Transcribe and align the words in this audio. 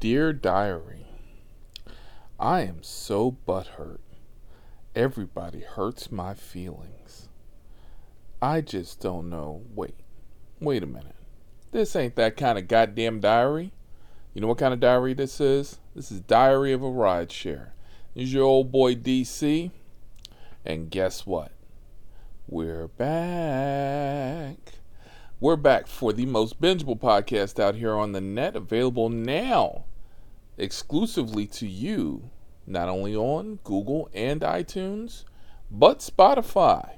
Dear 0.00 0.34
Diary, 0.34 1.06
I 2.38 2.60
am 2.62 2.82
so 2.82 3.38
butthurt. 3.48 4.00
Everybody 4.94 5.60
hurts 5.60 6.12
my 6.12 6.34
feelings. 6.34 7.28
I 8.42 8.60
just 8.60 9.00
don't 9.00 9.30
know. 9.30 9.62
Wait, 9.74 9.94
wait 10.60 10.82
a 10.82 10.86
minute. 10.86 11.14
This 11.72 11.96
ain't 11.96 12.16
that 12.16 12.36
kind 12.36 12.58
of 12.58 12.68
goddamn 12.68 13.20
diary. 13.20 13.72
You 14.34 14.42
know 14.42 14.48
what 14.48 14.58
kind 14.58 14.74
of 14.74 14.80
diary 14.80 15.14
this 15.14 15.40
is? 15.40 15.78
This 15.94 16.12
is 16.12 16.20
Diary 16.20 16.72
of 16.72 16.82
a 16.82 16.90
Ride 16.90 17.32
Share. 17.32 17.72
This 18.14 18.24
is 18.24 18.34
your 18.34 18.44
old 18.44 18.70
boy 18.70 18.96
DC. 18.96 19.70
And 20.66 20.90
guess 20.90 21.24
what? 21.24 21.52
We're 22.46 22.88
back. 22.88 24.58
We're 25.44 25.56
back 25.56 25.88
for 25.88 26.14
the 26.14 26.24
most 26.24 26.58
bingeable 26.58 26.98
podcast 26.98 27.60
out 27.60 27.74
here 27.74 27.92
on 27.92 28.12
the 28.12 28.20
net, 28.22 28.56
available 28.56 29.10
now 29.10 29.84
exclusively 30.56 31.46
to 31.48 31.68
you, 31.68 32.30
not 32.66 32.88
only 32.88 33.14
on 33.14 33.58
Google 33.62 34.08
and 34.14 34.40
iTunes, 34.40 35.24
but 35.70 35.98
Spotify. 35.98 36.92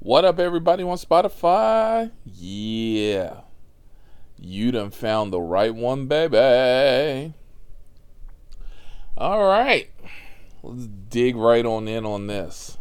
What 0.00 0.24
up, 0.24 0.40
everybody 0.40 0.82
on 0.82 0.96
Spotify? 0.96 2.10
Yeah. 2.24 3.42
You 4.36 4.72
done 4.72 4.90
found 4.90 5.32
the 5.32 5.40
right 5.40 5.72
one, 5.72 6.08
baby. 6.08 7.34
All 9.16 9.44
right. 9.44 9.90
Let's 10.64 10.88
dig 10.88 11.36
right 11.36 11.64
on 11.64 11.86
in 11.86 12.04
on 12.04 12.26
this. 12.26 12.75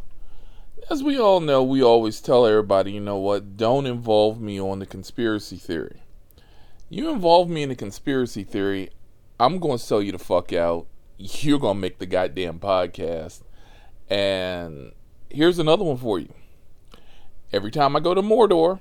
As 0.87 1.01
we 1.01 1.19
all 1.19 1.39
know, 1.39 1.63
we 1.63 1.81
always 1.81 2.21
tell 2.21 2.45
everybody, 2.45 2.91
you 2.91 2.99
know 2.99 3.17
what, 3.17 3.57
don't 3.57 3.87
involve 3.87 4.39
me 4.39 4.61
on 4.61 4.77
the 4.77 4.85
conspiracy 4.85 5.55
theory. 5.55 6.03
You 6.89 7.09
involve 7.09 7.49
me 7.49 7.63
in 7.63 7.69
the 7.69 7.75
conspiracy 7.75 8.43
theory, 8.43 8.91
I'm 9.39 9.57
going 9.57 9.79
to 9.79 9.83
sell 9.83 9.99
you 9.99 10.11
the 10.11 10.19
fuck 10.19 10.53
out. 10.53 10.85
You're 11.17 11.57
going 11.57 11.77
to 11.77 11.81
make 11.81 11.97
the 11.97 12.05
goddamn 12.05 12.59
podcast. 12.59 13.41
And 14.11 14.91
here's 15.31 15.57
another 15.57 15.83
one 15.83 15.97
for 15.97 16.19
you. 16.19 16.31
Every 17.51 17.71
time 17.71 17.95
I 17.95 17.99
go 17.99 18.13
to 18.13 18.21
Mordor, 18.21 18.79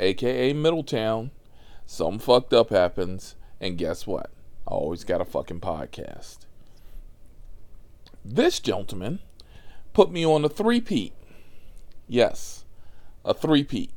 aka 0.00 0.52
Middletown, 0.52 1.30
something 1.86 2.18
fucked 2.18 2.52
up 2.52 2.70
happens. 2.70 3.36
And 3.60 3.78
guess 3.78 4.04
what? 4.04 4.30
I 4.66 4.72
always 4.72 5.04
got 5.04 5.20
a 5.20 5.24
fucking 5.24 5.60
podcast. 5.60 6.38
This 8.24 8.58
gentleman 8.58 9.20
put 9.92 10.10
me 10.10 10.26
on 10.26 10.44
a 10.44 10.48
three-peat. 10.48 11.12
Yes, 12.10 12.64
a 13.24 13.32
three-peat. 13.32 13.92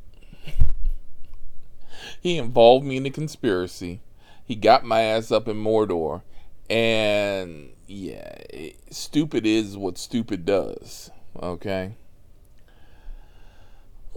he 2.22 2.38
involved 2.38 2.86
me 2.86 2.98
in 2.98 3.04
the 3.04 3.10
conspiracy 3.10 4.02
he 4.46 4.56
got 4.56 4.84
my 4.84 5.02
ass 5.02 5.32
up 5.32 5.48
in 5.48 5.58
Mordor, 5.58 6.22
and 6.70 7.72
yeah, 7.88 8.36
it, 8.50 8.78
stupid 8.92 9.46
is 9.46 9.78
what 9.78 9.98
stupid 9.98 10.46
does. 10.46 11.10
Okay. 11.42 11.96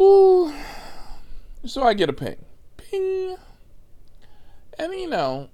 Ooh. 0.00 0.52
So 1.64 1.82
I 1.82 1.94
get 1.94 2.10
a 2.10 2.12
ping, 2.12 2.44
ping, 2.76 3.36
and 4.78 4.92
you 4.92 5.08
know, 5.08 5.48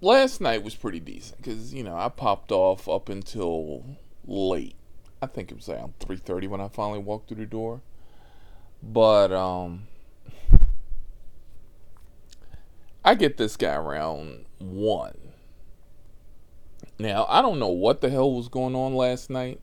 last 0.00 0.40
night 0.40 0.62
was 0.62 0.74
pretty 0.74 1.00
decent 1.00 1.38
because 1.38 1.72
you 1.72 1.82
know 1.82 1.96
I 1.96 2.08
popped 2.08 2.52
off 2.52 2.88
up 2.88 3.08
until 3.08 3.84
late. 4.26 4.76
I 5.22 5.26
think 5.26 5.52
it 5.52 5.54
was 5.54 5.68
around 5.68 5.94
three 6.00 6.16
thirty 6.16 6.48
when 6.48 6.60
I 6.60 6.66
finally 6.66 6.98
walked 6.98 7.28
through 7.28 7.38
the 7.38 7.46
door. 7.46 7.80
But 8.82 9.32
um 9.32 9.86
I 13.04 13.14
get 13.14 13.36
this 13.36 13.56
guy 13.56 13.74
around 13.74 14.46
one. 14.58 15.16
Now, 16.98 17.26
I 17.28 17.42
don't 17.42 17.58
know 17.58 17.68
what 17.68 18.00
the 18.00 18.10
hell 18.10 18.32
was 18.32 18.48
going 18.48 18.74
on 18.74 18.94
last 18.94 19.30
night 19.30 19.60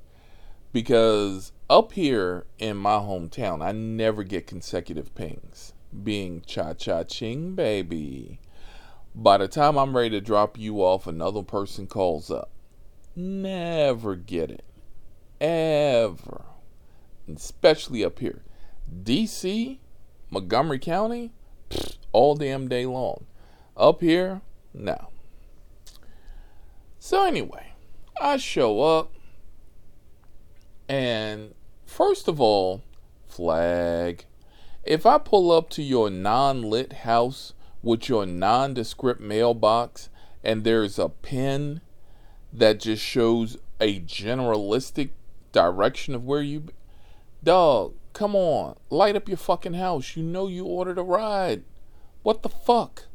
because 0.73 1.51
up 1.69 1.93
here 1.93 2.45
in 2.57 2.77
my 2.77 2.97
hometown, 2.97 3.61
I 3.61 3.71
never 3.71 4.23
get 4.23 4.47
consecutive 4.47 5.13
pings. 5.15 5.73
Being 6.03 6.41
cha 6.45 6.73
cha 6.73 7.03
ching, 7.03 7.55
baby. 7.55 8.39
By 9.15 9.37
the 9.37 9.47
time 9.47 9.77
I'm 9.77 9.95
ready 9.95 10.11
to 10.11 10.21
drop 10.21 10.57
you 10.57 10.77
off, 10.81 11.07
another 11.07 11.43
person 11.43 11.87
calls 11.87 12.29
up. 12.31 12.49
Never 13.15 14.15
get 14.15 14.51
it. 14.51 14.63
Ever. 15.41 16.45
Especially 17.33 18.03
up 18.03 18.19
here. 18.19 18.41
DC, 19.03 19.77
Montgomery 20.29 20.79
County, 20.79 21.31
all 22.11 22.35
damn 22.35 22.67
day 22.67 22.85
long. 22.85 23.25
Up 23.77 24.01
here, 24.01 24.41
no. 24.73 25.09
So, 26.99 27.23
anyway, 27.23 27.73
I 28.19 28.37
show 28.37 28.81
up, 28.81 29.13
and 30.87 31.53
first 31.85 32.27
of 32.27 32.41
all, 32.41 32.83
flag. 33.27 34.25
If 34.83 35.05
I 35.05 35.17
pull 35.17 35.51
up 35.51 35.69
to 35.71 35.83
your 35.83 36.09
non 36.09 36.63
lit 36.63 36.93
house 36.93 37.53
with 37.81 38.09
your 38.09 38.25
nondescript 38.25 39.21
mailbox 39.21 40.09
and 40.43 40.63
there's 40.63 40.99
a 40.99 41.09
pin 41.09 41.81
that 42.51 42.79
just 42.79 43.03
shows 43.03 43.57
a 43.79 43.99
generalistic 44.01 45.11
direction 45.51 46.15
of 46.15 46.23
where 46.23 46.41
you. 46.41 46.65
Dog, 47.43 47.95
come 48.13 48.35
on. 48.35 48.75
Light 48.89 49.15
up 49.15 49.27
your 49.27 49.37
fucking 49.37 49.73
house. 49.73 50.15
You 50.15 50.23
know 50.23 50.47
you 50.47 50.65
ordered 50.65 50.97
a 50.97 51.03
ride. 51.03 51.63
What 52.23 52.43
the 52.43 52.49
fuck? 52.49 53.05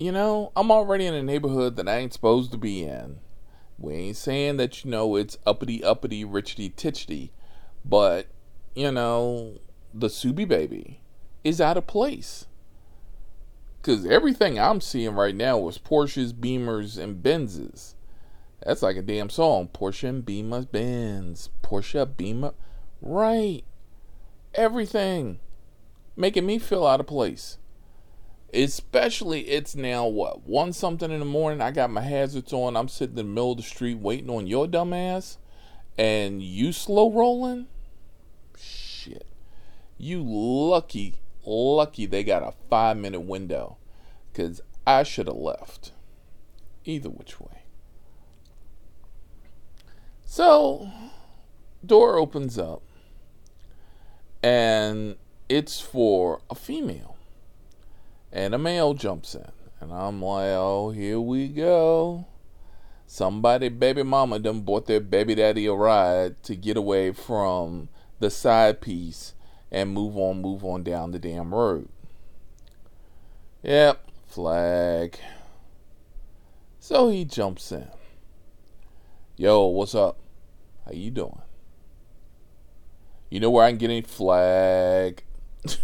you 0.00 0.10
know, 0.10 0.50
I'm 0.56 0.70
already 0.72 1.04
in 1.04 1.12
a 1.12 1.22
neighborhood 1.22 1.76
that 1.76 1.86
I 1.86 1.98
ain't 1.98 2.14
supposed 2.14 2.50
to 2.52 2.58
be 2.58 2.82
in. 2.82 3.18
We 3.78 3.94
ain't 3.94 4.16
saying 4.16 4.56
that, 4.56 4.82
you 4.82 4.90
know, 4.90 5.14
it's 5.14 5.36
uppity, 5.44 5.84
uppity, 5.84 6.24
richity, 6.24 6.74
titchity, 6.74 7.30
but, 7.84 8.26
you 8.74 8.90
know, 8.90 9.58
the 9.92 10.08
Subi 10.08 10.48
baby 10.48 11.02
is 11.44 11.60
out 11.60 11.76
of 11.76 11.86
place. 11.86 12.46
Because 13.76 14.06
everything 14.06 14.58
I'm 14.58 14.80
seeing 14.80 15.14
right 15.14 15.34
now 15.34 15.68
is 15.68 15.76
Porsches, 15.76 16.32
Beamers, 16.32 16.96
and 16.96 17.22
Benzes. 17.22 17.94
That's 18.64 18.82
like 18.82 18.96
a 18.96 19.02
damn 19.02 19.30
song. 19.30 19.68
Porsche 19.72 20.08
and 20.08 20.24
Beamer, 20.24 20.62
Benz. 20.62 21.50
Porsche, 21.62 22.16
Beamer. 22.16 22.52
Right. 23.00 23.64
Everything. 24.54 25.40
Making 26.16 26.46
me 26.46 26.58
feel 26.58 26.86
out 26.86 27.00
of 27.00 27.06
place. 27.06 27.58
Especially, 28.52 29.42
it's 29.42 29.76
now 29.76 30.06
what 30.06 30.46
one 30.46 30.72
something 30.72 31.10
in 31.10 31.20
the 31.20 31.24
morning. 31.24 31.60
I 31.60 31.70
got 31.70 31.90
my 31.90 32.00
hazards 32.00 32.52
on. 32.52 32.76
I'm 32.76 32.88
sitting 32.88 33.16
in 33.16 33.26
the 33.26 33.32
middle 33.32 33.52
of 33.52 33.58
the 33.58 33.62
street 33.62 33.98
waiting 33.98 34.28
on 34.28 34.48
your 34.48 34.66
dumb 34.66 34.92
ass, 34.92 35.38
and 35.96 36.42
you 36.42 36.72
slow 36.72 37.12
rolling. 37.12 37.68
Shit, 38.58 39.26
you 39.96 40.22
lucky, 40.24 41.20
lucky 41.46 42.06
they 42.06 42.24
got 42.24 42.42
a 42.42 42.52
five 42.68 42.96
minute 42.96 43.20
window, 43.20 43.76
cause 44.34 44.60
I 44.84 45.04
should 45.04 45.28
have 45.28 45.36
left. 45.36 45.92
Either 46.84 47.08
which 47.08 47.40
way. 47.40 47.59
So, 50.32 50.88
door 51.84 52.16
opens 52.16 52.56
up, 52.56 52.82
and 54.44 55.16
it's 55.48 55.80
for 55.80 56.40
a 56.48 56.54
female 56.54 57.16
and 58.30 58.54
a 58.54 58.58
male 58.58 58.94
jumps 58.94 59.34
in. 59.34 59.50
And 59.80 59.92
I'm 59.92 60.22
like, 60.22 60.50
oh, 60.50 60.92
here 60.92 61.18
we 61.18 61.48
go. 61.48 62.28
Somebody, 63.08 63.70
baby 63.70 64.04
mama, 64.04 64.38
done 64.38 64.60
bought 64.60 64.86
their 64.86 65.00
baby 65.00 65.34
daddy 65.34 65.66
a 65.66 65.72
ride 65.72 66.40
to 66.44 66.54
get 66.54 66.76
away 66.76 67.10
from 67.10 67.88
the 68.20 68.30
side 68.30 68.80
piece 68.80 69.34
and 69.68 69.90
move 69.90 70.16
on, 70.16 70.40
move 70.40 70.64
on 70.64 70.84
down 70.84 71.10
the 71.10 71.18
damn 71.18 71.52
road. 71.52 71.88
Yep, 73.64 74.06
flag. 74.28 75.18
So 76.78 77.08
he 77.08 77.24
jumps 77.24 77.72
in. 77.72 77.88
Yo, 79.40 79.64
what's 79.64 79.94
up? 79.94 80.18
How 80.90 80.96
you 80.96 81.12
doing? 81.12 81.42
You 83.30 83.38
know 83.38 83.50
where 83.50 83.64
I 83.64 83.70
can 83.70 83.78
get 83.78 83.90
any 83.90 84.02
flag? 84.02 85.22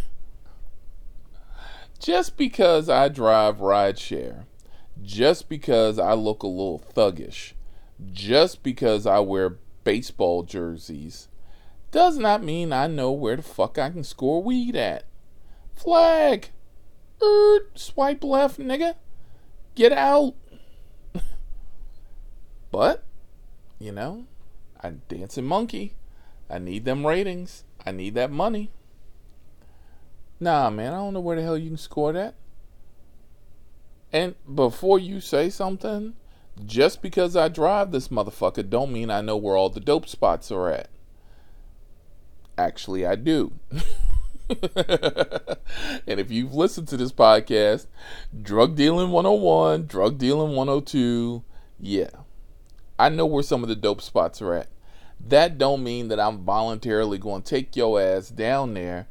just 2.00 2.37
because 2.37 2.88
I 2.88 3.08
drive 3.08 3.58
rideshare, 3.58 4.47
just 5.00 5.49
because 5.49 6.00
I 6.00 6.14
look 6.14 6.43
a 6.43 6.49
little 6.49 6.82
thuggish, 6.97 7.53
just 8.11 8.64
because 8.64 9.06
I 9.06 9.20
wear 9.20 9.58
baseball 9.85 10.43
jerseys, 10.43 11.29
does 11.93 12.19
not 12.19 12.43
mean 12.43 12.73
I 12.73 12.88
know 12.88 13.12
where 13.12 13.37
the 13.37 13.43
fuck 13.43 13.79
I 13.79 13.91
can 13.91 14.03
score 14.03 14.43
weed 14.43 14.75
at. 14.75 15.05
Flag! 15.73 16.49
Er, 17.23 17.61
swipe 17.76 18.25
left, 18.25 18.58
nigga. 18.58 18.97
Get 19.76 19.93
out. 19.93 20.35
but, 22.73 23.05
you 23.79 23.93
know, 23.93 24.26
I'm 24.87 25.03
dancing 25.09 25.44
monkey. 25.44 25.94
I 26.49 26.59
need 26.59 26.85
them 26.85 27.06
ratings. 27.06 27.65
I 27.85 27.91
need 27.93 28.15
that 28.15 28.31
money. 28.31 28.71
Nah, 30.38 30.71
man, 30.71 30.93
I 30.93 30.97
don't 30.97 31.15
know 31.15 31.21
where 31.21 31.37
the 31.37 31.43
hell 31.43 31.59
you 31.59 31.71
can 31.71 31.77
score 31.77 32.12
that. 32.12 32.35
And 34.12 34.35
before 34.53 34.99
you 34.99 35.21
say 35.21 35.50
something, 35.50 36.15
just 36.65 37.03
because 37.03 37.37
I 37.37 37.49
drive 37.49 37.91
this 37.91 38.09
motherfucker 38.09 38.69
don't 38.69 38.93
mean 38.93 39.11
I 39.11 39.21
know 39.21 39.37
where 39.37 39.56
all 39.56 39.71
the 39.71 39.81
dope 39.81 40.09
spots 40.09 40.50
are 40.50 40.71
at. 40.71 40.89
Actually, 42.56 43.05
I 43.05 43.17
do. 43.17 43.53
and 44.49 46.21
if 46.21 46.31
you've 46.31 46.55
listened 46.55 46.89
to 46.89 46.97
this 46.97 47.12
podcast, 47.12 47.87
Drug 48.43 48.77
Dealing 48.77 49.11
101, 49.11 49.87
Drug 49.87 50.17
Dealing 50.17 50.55
102, 50.55 51.43
yeah. 51.81 52.11
I 52.99 53.09
know 53.09 53.27
where 53.27 53.43
some 53.43 53.62
of 53.62 53.69
the 53.69 53.77
dope 53.77 54.00
spots 54.00 54.41
are 54.41 54.55
at. 54.55 54.69
That 55.21 55.59
don't 55.59 55.83
mean 55.83 56.09
that 56.09 56.21
I'm 56.21 56.45
voluntarily 56.45 57.19
going 57.19 57.43
to 57.43 57.49
take 57.49 57.75
your 57.75 58.01
ass 58.01 58.29
down 58.29 58.75
there 58.75 59.09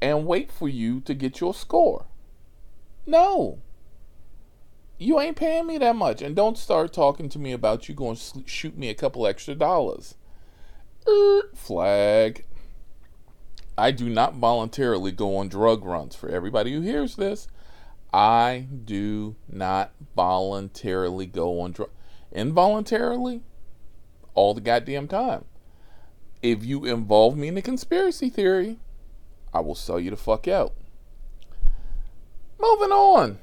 and 0.00 0.26
wait 0.26 0.50
for 0.50 0.68
you 0.68 1.00
to 1.00 1.14
get 1.14 1.40
your 1.40 1.54
score. 1.54 2.06
No. 3.06 3.58
You 4.98 5.20
ain't 5.20 5.36
paying 5.36 5.66
me 5.66 5.78
that 5.78 5.96
much. 5.96 6.22
And 6.22 6.34
don't 6.34 6.58
start 6.58 6.92
talking 6.92 7.28
to 7.30 7.38
me 7.38 7.52
about 7.52 7.88
you 7.88 7.94
going 7.94 8.16
to 8.16 8.42
shoot 8.46 8.76
me 8.76 8.88
a 8.88 8.94
couple 8.94 9.26
extra 9.26 9.54
dollars. 9.54 10.16
Er, 11.08 11.50
flag. 11.54 12.44
I 13.76 13.90
do 13.90 14.08
not 14.08 14.34
voluntarily 14.34 15.12
go 15.12 15.36
on 15.36 15.48
drug 15.48 15.84
runs. 15.84 16.14
For 16.14 16.28
everybody 16.28 16.72
who 16.72 16.80
hears 16.80 17.16
this, 17.16 17.48
I 18.12 18.66
do 18.84 19.36
not 19.48 19.92
voluntarily 20.14 21.26
go 21.26 21.60
on 21.60 21.72
drug. 21.72 21.90
Involuntarily, 22.30 23.42
all 24.34 24.54
the 24.54 24.60
goddamn 24.60 25.08
time. 25.08 25.44
If 26.42 26.64
you 26.64 26.84
involve 26.84 27.36
me 27.36 27.48
in 27.48 27.56
a 27.56 27.62
conspiracy 27.62 28.28
theory, 28.28 28.78
I 29.54 29.60
will 29.60 29.74
sell 29.74 30.00
you 30.00 30.10
the 30.10 30.16
fuck 30.16 30.48
out. 30.48 30.74
Moving 32.58 32.90
on. 32.90 33.38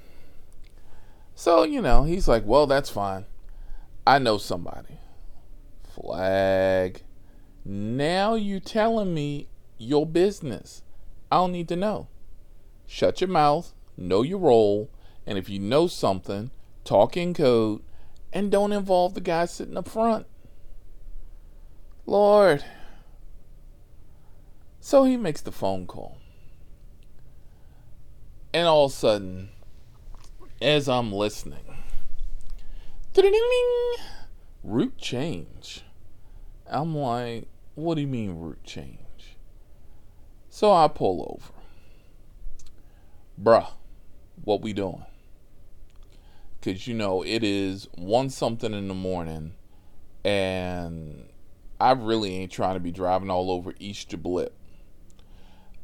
So, 1.36 1.64
you 1.64 1.82
know, 1.82 2.04
he's 2.04 2.28
like, 2.28 2.46
well, 2.46 2.68
that's 2.68 2.90
fine. 2.90 3.26
I 4.06 4.20
know 4.20 4.38
somebody. 4.38 5.00
Flag. 5.84 7.04
Now 7.64 8.36
you 8.36 8.60
telling 8.60 9.14
me 9.14 9.48
your 9.78 10.06
business. 10.06 10.84
I 11.32 11.38
don't 11.38 11.52
need 11.52 11.68
to 11.70 11.76
know. 11.76 12.08
Shut 12.88 13.22
your 13.22 13.30
mouth, 13.30 13.74
know 13.96 14.24
your 14.24 14.40
role, 14.40 14.90
and 15.26 15.38
if 15.38 15.48
you 15.48 15.60
know 15.60 15.88
something, 15.88 16.50
talk 16.84 17.16
in 17.16 17.34
code 17.34 17.84
and 18.34 18.52
don't 18.52 18.72
involve 18.72 19.14
the 19.14 19.22
guy 19.22 19.46
sitting 19.46 19.78
up 19.78 19.88
front. 19.88 20.26
Lord. 22.10 22.64
So 24.80 25.04
he 25.04 25.16
makes 25.16 25.42
the 25.42 25.52
phone 25.52 25.86
call. 25.86 26.18
And 28.52 28.68
all 28.68 28.86
of 28.86 28.92
a 28.92 28.96
sudden, 28.96 29.50
as 30.60 30.90
I'm 30.90 31.14
listening, 31.14 31.66
route 34.64 34.98
change. 34.98 35.84
I'm 36.66 36.98
like, 36.98 37.48
what 37.76 37.94
do 37.94 38.02
you 38.02 38.08
mean 38.08 38.40
route 38.40 38.64
change? 38.64 39.38
So 40.50 40.74
I 40.74 40.88
pull 40.88 41.38
over. 41.40 41.54
Bruh, 43.40 43.70
what 44.44 44.62
we 44.62 44.74
doing? 44.74 45.06
Cause 46.64 46.88
you 46.88 46.96
know 46.96 47.24
it 47.24 47.44
is 47.44 47.88
one 47.96 48.32
something 48.32 48.74
in 48.74 48.88
the 48.88 48.96
morning, 48.96 49.54
and 50.26 51.29
I 51.80 51.92
really 51.92 52.36
ain't 52.36 52.52
trying 52.52 52.76
to 52.76 52.80
be 52.80 52.92
driving 52.92 53.30
all 53.30 53.52
over 53.52 53.74
East 53.80 54.22
Blip. 54.22 54.56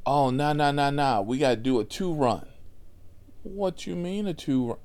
Oh 0.05 0.29
nah 0.29 0.53
nah 0.53 0.71
nah 0.71 0.89
nah, 0.89 1.21
we 1.21 1.37
gotta 1.37 1.55
do 1.55 1.79
a 1.79 1.85
two 1.85 2.13
run. 2.13 2.47
What 3.43 3.87
you 3.87 3.95
mean 3.95 4.27
a 4.27 4.33
two 4.33 4.67
run? 4.67 4.77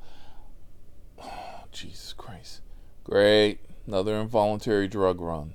Oh, 1.23 1.65
Jesus 1.73 2.13
Christ! 2.13 2.61
Great, 3.05 3.61
another 3.87 4.15
involuntary 4.17 4.89
drug 4.89 5.21
run. 5.21 5.55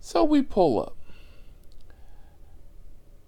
So 0.00 0.24
we 0.24 0.42
pull 0.42 0.80
up 0.80 0.98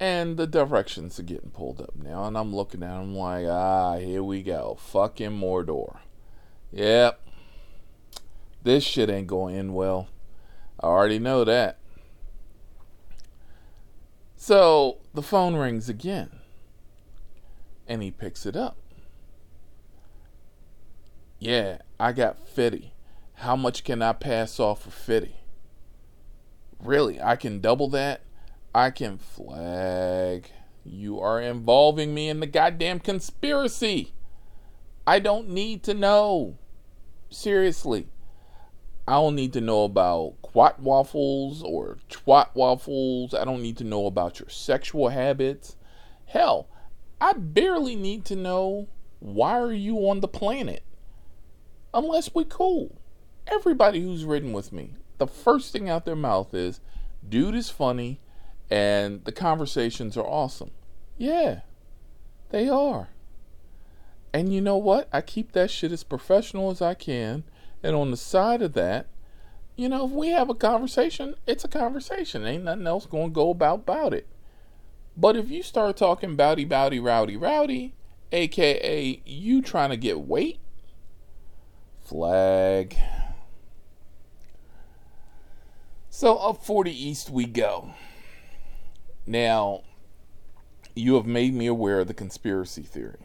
and 0.00 0.38
the 0.38 0.46
directions 0.46 1.20
are 1.20 1.24
getting 1.24 1.50
pulled 1.50 1.78
up 1.78 1.94
now, 1.94 2.24
and 2.24 2.36
I'm 2.36 2.56
looking 2.56 2.82
at 2.82 2.98
them 2.98 3.14
like, 3.14 3.46
ah, 3.46 3.98
here 3.98 4.22
we 4.22 4.42
go. 4.42 4.78
Fucking 4.80 5.30
Mordor. 5.30 5.98
Yep. 6.72 7.20
This 8.62 8.82
shit 8.82 9.10
ain't 9.10 9.26
going 9.26 9.56
in 9.56 9.74
well. 9.74 10.08
I 10.80 10.86
already 10.86 11.18
know 11.18 11.44
that. 11.44 11.78
So 14.36 14.98
the 15.12 15.22
phone 15.22 15.54
rings 15.54 15.88
again. 15.88 16.30
And 17.86 18.02
he 18.02 18.10
picks 18.10 18.46
it 18.46 18.56
up. 18.56 18.76
Yeah, 21.38 21.78
I 21.98 22.12
got 22.12 22.48
50. 22.48 22.94
How 23.34 23.56
much 23.56 23.84
can 23.84 24.00
I 24.00 24.12
pass 24.12 24.58
off 24.60 24.82
for 24.82 24.90
50? 24.90 25.36
Really? 26.78 27.20
I 27.20 27.36
can 27.36 27.60
double 27.60 27.88
that? 27.90 28.22
I 28.74 28.90
can 28.90 29.18
flag. 29.18 30.50
You 30.84 31.20
are 31.20 31.40
involving 31.40 32.14
me 32.14 32.28
in 32.28 32.40
the 32.40 32.46
goddamn 32.46 33.00
conspiracy. 33.00 34.14
I 35.06 35.18
don't 35.18 35.48
need 35.48 35.82
to 35.84 35.94
know. 35.94 36.56
Seriously. 37.28 38.08
I 39.08 39.14
don't 39.14 39.34
need 39.34 39.52
to 39.54 39.60
know 39.60 39.84
about 39.84 40.39
quat 40.52 40.80
waffles 40.80 41.62
or 41.62 41.98
twat 42.08 42.48
waffles. 42.54 43.34
I 43.34 43.44
don't 43.44 43.62
need 43.62 43.76
to 43.78 43.84
know 43.84 44.06
about 44.06 44.40
your 44.40 44.48
sexual 44.48 45.10
habits. 45.10 45.76
Hell, 46.26 46.68
I 47.20 47.34
barely 47.34 47.94
need 47.94 48.24
to 48.26 48.36
know 48.36 48.88
why 49.20 49.58
are 49.58 49.72
you 49.72 50.08
on 50.08 50.20
the 50.20 50.28
planet? 50.28 50.82
Unless 51.94 52.34
we 52.34 52.44
cool. 52.44 53.00
Everybody 53.46 54.00
who's 54.00 54.24
ridden 54.24 54.52
with 54.52 54.72
me, 54.72 54.94
the 55.18 55.26
first 55.26 55.72
thing 55.72 55.88
out 55.88 56.04
their 56.04 56.16
mouth 56.16 56.52
is, 56.54 56.80
dude 57.28 57.54
is 57.54 57.70
funny 57.70 58.20
and 58.70 59.24
the 59.24 59.32
conversations 59.32 60.16
are 60.16 60.26
awesome. 60.26 60.70
Yeah, 61.16 61.60
they 62.50 62.68
are. 62.68 63.10
And 64.32 64.52
you 64.52 64.60
know 64.60 64.76
what? 64.76 65.08
I 65.12 65.20
keep 65.20 65.52
that 65.52 65.70
shit 65.70 65.92
as 65.92 66.04
professional 66.04 66.70
as 66.70 66.80
I 66.80 66.94
can. 66.94 67.44
And 67.82 67.94
on 67.94 68.10
the 68.10 68.16
side 68.16 68.62
of 68.62 68.72
that, 68.74 69.06
you 69.80 69.88
know, 69.88 70.04
if 70.04 70.10
we 70.10 70.28
have 70.28 70.50
a 70.50 70.54
conversation, 70.54 71.36
it's 71.46 71.64
a 71.64 71.68
conversation. 71.68 72.44
Ain't 72.44 72.64
nothing 72.64 72.86
else 72.86 73.06
to 73.06 73.28
go 73.30 73.48
about 73.48 73.76
about 73.76 74.12
it. 74.12 74.26
But 75.16 75.36
if 75.36 75.50
you 75.50 75.62
start 75.62 75.96
talking 75.96 76.36
bowdy, 76.36 76.66
bowdy, 76.66 77.00
rowdy, 77.00 77.38
rowdy, 77.38 77.94
aka 78.30 79.22
you 79.24 79.62
trying 79.62 79.88
to 79.88 79.96
get 79.96 80.20
weight, 80.20 80.60
flag. 81.98 82.94
So 86.10 86.36
up 86.36 86.62
40 86.62 86.90
East 86.90 87.30
we 87.30 87.46
go. 87.46 87.94
Now, 89.26 89.84
you 90.94 91.14
have 91.14 91.24
made 91.24 91.54
me 91.54 91.66
aware 91.66 92.00
of 92.00 92.06
the 92.06 92.12
conspiracy 92.12 92.82
theory. 92.82 93.24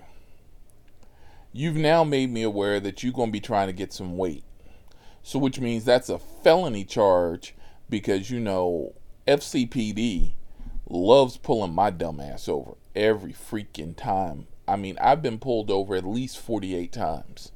You've 1.51 1.75
now 1.75 2.05
made 2.05 2.31
me 2.31 2.43
aware 2.43 2.79
that 2.79 3.03
you're 3.03 3.11
to 3.11 3.27
be 3.33 3.41
trying 3.41 3.67
to 3.67 3.73
get 3.73 3.91
some 3.91 4.15
weight. 4.15 4.45
So, 5.25 5.39
which 5.39 5.59
means 5.59 5.85
that's 5.85 6.07
a 6.09 6.19
felony 6.19 6.85
charge 6.85 7.55
because, 7.89 8.29
you 8.29 8.39
know, 8.39 8.93
FCPD 9.27 10.33
loves 10.87 11.37
pulling 11.37 11.73
my 11.73 11.89
dumb 11.89 12.19
ass 12.19 12.47
over 12.47 12.73
every 12.95 13.33
freaking 13.33 13.97
time. 13.97 14.45
I 14.67 14.75
mean, 14.75 14.99
I've 15.01 15.23
been 15.23 15.39
pulled 15.39 15.71
over 15.71 15.95
at 15.95 16.05
least 16.05 16.37
48 16.37 16.93
times. 16.93 17.51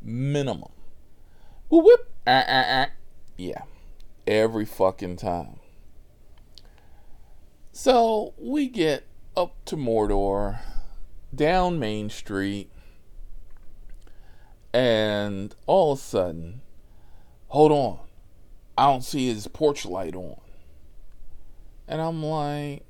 Minimum. 0.00 0.72
Whoop, 1.68 1.84
whoop. 1.84 2.10
Uh, 2.26 2.44
uh, 2.48 2.64
uh. 2.66 2.86
Yeah. 3.36 3.64
Every 4.26 4.64
fucking 4.64 5.16
time. 5.16 5.56
So 7.72 8.32
we 8.38 8.68
get 8.68 9.06
up 9.36 9.62
to 9.66 9.76
Mordor, 9.76 10.60
down 11.34 11.78
Main 11.78 12.08
Street, 12.08 12.70
and 14.72 15.54
all 15.66 15.92
of 15.92 15.98
a 15.98 16.02
sudden, 16.02 16.62
hold 17.52 17.70
on, 17.70 17.98
I 18.78 18.86
don't 18.86 19.04
see 19.04 19.28
his 19.28 19.46
porch 19.46 19.84
light 19.84 20.16
on. 20.16 20.40
And 21.86 22.00
I'm 22.00 22.24
like, 22.24 22.82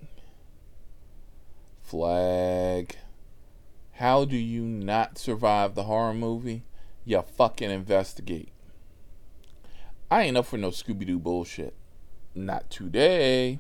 flag. 1.82 2.96
How 3.94 4.24
do 4.24 4.36
you 4.36 4.62
not 4.62 5.18
survive 5.18 5.74
the 5.74 5.82
horror 5.82 6.14
movie? 6.14 6.62
You 7.04 7.22
fucking 7.22 7.72
investigate. 7.72 8.50
I 10.08 10.22
ain't 10.22 10.36
up 10.36 10.46
for 10.46 10.58
no 10.58 10.70
Scooby 10.70 11.08
Doo 11.08 11.18
bullshit. 11.18 11.74
Not 12.32 12.70
today. 12.70 13.58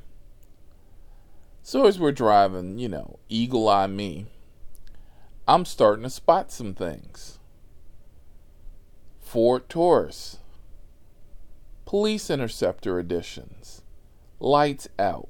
So 1.64 1.86
as 1.86 1.98
we're 1.98 2.12
driving, 2.12 2.78
you 2.78 2.88
know, 2.88 3.18
eagle 3.28 3.68
eye 3.68 3.88
me, 3.88 4.26
I'm 5.48 5.64
starting 5.64 6.04
to 6.04 6.10
spot 6.10 6.52
some 6.52 6.74
things. 6.74 7.40
Ford 9.20 9.68
Taurus, 9.68 10.38
police 11.92 12.30
interceptor 12.30 12.98
editions, 12.98 13.82
lights 14.40 14.88
out. 14.98 15.28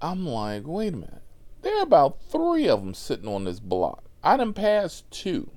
I'm 0.00 0.24
like, 0.24 0.62
wait 0.64 0.92
a 0.92 0.96
minute. 0.96 1.22
There 1.62 1.76
are 1.76 1.82
about 1.82 2.22
three 2.30 2.68
of 2.68 2.78
them 2.78 2.94
sitting 2.94 3.26
on 3.26 3.42
this 3.42 3.58
block. 3.58 4.04
I 4.22 4.36
done 4.36 4.52
passed 4.52 5.10
two, 5.10 5.50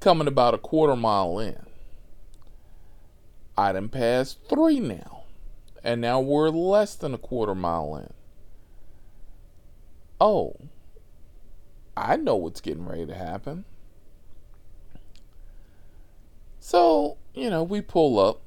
coming 0.00 0.26
about 0.26 0.52
a 0.52 0.58
quarter 0.58 0.96
mile 0.96 1.38
in. 1.38 1.64
I 3.56 3.70
done 3.70 3.88
passed 3.88 4.40
three 4.48 4.80
now, 4.80 5.22
and 5.84 6.00
now 6.00 6.18
we're 6.18 6.48
less 6.48 6.96
than 6.96 7.14
a 7.14 7.18
quarter 7.18 7.54
mile 7.54 7.94
in. 7.94 8.12
Oh, 10.20 10.56
I 11.96 12.16
know 12.16 12.34
what's 12.34 12.60
getting 12.60 12.84
ready 12.88 13.06
to 13.06 13.14
happen. 13.14 13.64
So, 16.66 17.18
you 17.32 17.48
know, 17.48 17.62
we 17.62 17.80
pull 17.80 18.18
up. 18.18 18.42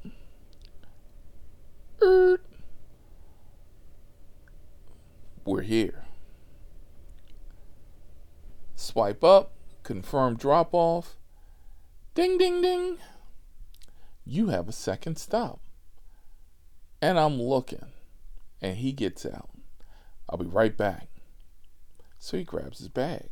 Er, 2.02 2.38
we're 5.46 5.62
here. 5.62 6.04
Swipe 8.74 9.24
up, 9.24 9.52
confirm 9.84 10.36
drop 10.36 10.74
off. 10.74 11.16
Ding, 12.14 12.36
ding, 12.36 12.60
ding. 12.60 12.98
You 14.26 14.48
have 14.48 14.68
a 14.68 14.72
second 14.72 15.16
stop. 15.16 15.60
And 17.00 17.18
I'm 17.18 17.40
looking, 17.40 17.86
and 18.60 18.76
he 18.76 18.92
gets 18.92 19.24
out. 19.24 19.48
I'll 20.28 20.36
be 20.36 20.44
right 20.44 20.76
back. 20.76 21.08
So 22.18 22.36
he 22.36 22.44
grabs 22.44 22.80
his 22.80 22.88
bag. 22.88 23.30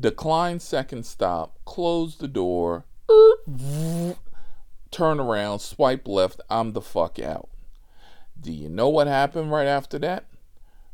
Decline 0.00 0.58
second 0.60 1.04
stop, 1.04 1.58
close 1.66 2.16
the 2.16 2.28
door, 2.28 2.86
turn 4.90 5.20
around, 5.20 5.60
swipe 5.60 6.06
left, 6.06 6.40
I'm 6.48 6.72
the 6.72 6.80
fuck 6.80 7.18
out. 7.18 7.48
Do 8.40 8.52
you 8.52 8.68
know 8.68 8.88
what 8.88 9.06
happened 9.06 9.50
right 9.50 9.66
after 9.66 9.98
that? 10.00 10.26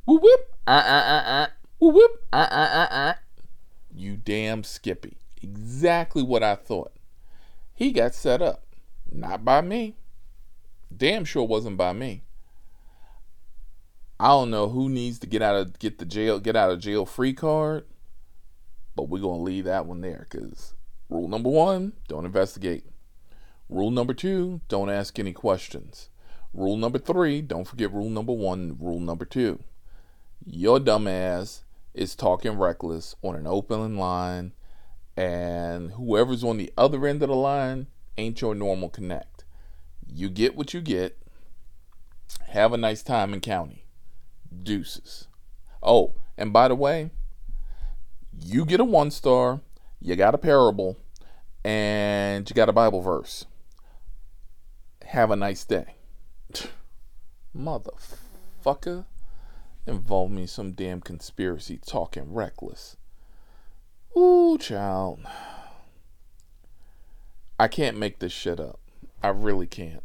Whoop 0.04 0.22
whip, 0.22 0.54
ah 0.66 0.84
ah 0.86 1.04
ah 1.06 1.24
ah, 1.26 1.48
whoop 1.78 1.94
whip, 1.94 2.10
ah 2.32 2.48
ah 2.50 2.70
ah 2.72 2.88
ah. 2.90 3.18
You 3.94 4.16
damn 4.16 4.64
Skippy. 4.64 5.18
Exactly 5.42 6.22
what 6.22 6.42
I 6.42 6.54
thought. 6.54 6.92
He 7.74 7.92
got 7.92 8.14
set 8.14 8.42
up. 8.42 8.64
Not 9.10 9.44
by 9.44 9.60
me. 9.60 9.96
Damn 10.94 11.24
sure 11.24 11.44
wasn't 11.44 11.76
by 11.76 11.92
me. 11.92 12.22
I 14.18 14.28
don't 14.28 14.50
know 14.50 14.68
who 14.68 14.88
needs 14.88 15.18
to 15.20 15.26
get 15.26 15.40
out 15.40 15.56
of 15.56 15.78
get 15.78 15.98
the 15.98 16.04
jail 16.04 16.38
get 16.38 16.54
out 16.54 16.70
of 16.70 16.78
jail 16.78 17.06
free 17.06 17.32
card, 17.32 17.86
but 18.94 19.08
we're 19.08 19.22
gonna 19.22 19.42
leave 19.42 19.64
that 19.64 19.86
one 19.86 20.02
there 20.02 20.26
because 20.30 20.74
rule 21.10 21.28
number 21.28 21.50
one, 21.50 21.92
don't 22.08 22.24
investigate. 22.24 22.84
Rule 23.68 23.90
number 23.90 24.14
two, 24.14 24.60
don't 24.68 24.88
ask 24.88 25.18
any 25.18 25.32
questions. 25.32 26.08
Rule 26.54 26.76
number 26.76 26.98
three, 26.98 27.42
don't 27.42 27.66
forget 27.66 27.92
rule 27.92 28.08
number 28.08 28.32
one, 28.32 28.76
rule 28.80 29.00
number 29.00 29.24
two. 29.24 29.62
Your 30.44 30.80
dumbass 30.80 31.60
is 31.94 32.14
talking 32.14 32.58
reckless 32.58 33.14
on 33.22 33.36
an 33.36 33.46
open 33.46 33.96
line, 33.96 34.52
and 35.16 35.92
whoever's 35.92 36.42
on 36.42 36.56
the 36.56 36.72
other 36.78 37.06
end 37.06 37.22
of 37.22 37.28
the 37.28 37.36
line 37.36 37.88
ain't 38.16 38.40
your 38.40 38.54
normal 38.54 38.88
connect. 38.88 39.44
You 40.06 40.28
get 40.28 40.56
what 40.56 40.74
you 40.74 40.80
get. 40.80 41.18
Have 42.48 42.72
a 42.72 42.76
nice 42.76 43.02
time 43.02 43.32
in 43.34 43.40
county. 43.40 43.84
Deuces. 44.62 45.28
Oh, 45.82 46.14
and 46.36 46.52
by 46.52 46.68
the 46.68 46.74
way, 46.74 47.10
you 48.38 48.64
get 48.64 48.80
a 48.80 48.84
one 48.84 49.10
star, 49.10 49.60
you 50.00 50.16
got 50.16 50.34
a 50.34 50.38
parable, 50.38 50.96
and 51.64 52.48
you 52.48 52.54
got 52.54 52.68
a 52.68 52.72
Bible 52.72 53.00
verse. 53.00 53.46
Have 55.04 55.30
a 55.30 55.36
nice 55.36 55.64
day. 55.64 55.96
Motherfucker. 57.56 59.06
Involve 59.86 60.30
me 60.30 60.42
in 60.42 60.48
some 60.48 60.72
damn 60.72 61.00
conspiracy 61.00 61.78
talking 61.84 62.32
reckless. 62.32 62.96
Ooh, 64.16 64.58
child. 64.58 65.20
I 67.58 67.68
can't 67.68 67.98
make 67.98 68.18
this 68.18 68.32
shit 68.32 68.60
up. 68.60 68.78
I 69.22 69.28
really 69.28 69.66
can't 69.66 70.02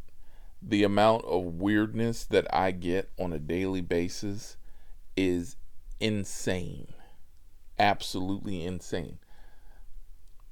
the 0.67 0.83
amount 0.83 1.23
of 1.25 1.43
weirdness 1.43 2.25
that 2.25 2.47
I 2.53 2.71
get 2.71 3.11
on 3.19 3.31
a 3.31 3.39
daily 3.39 3.81
basis 3.81 4.57
is 5.15 5.57
insane. 5.99 6.93
Absolutely 7.77 8.63
insane. 8.63 9.19